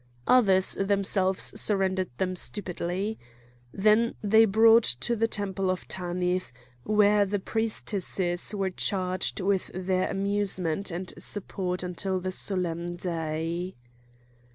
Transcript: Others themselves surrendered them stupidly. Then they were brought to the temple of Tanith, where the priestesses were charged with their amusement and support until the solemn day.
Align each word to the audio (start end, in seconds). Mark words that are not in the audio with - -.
Others 0.25 0.77
themselves 0.81 1.61
surrendered 1.61 2.09
them 2.17 2.35
stupidly. 2.35 3.19
Then 3.71 4.15
they 4.23 4.47
were 4.47 4.51
brought 4.51 4.83
to 5.01 5.15
the 5.15 5.27
temple 5.27 5.69
of 5.69 5.87
Tanith, 5.87 6.51
where 6.81 7.23
the 7.23 7.37
priestesses 7.37 8.55
were 8.55 8.71
charged 8.71 9.41
with 9.41 9.69
their 9.75 10.09
amusement 10.09 10.89
and 10.89 11.13
support 11.19 11.83
until 11.83 12.19
the 12.19 12.31
solemn 12.31 12.95
day. 12.95 13.75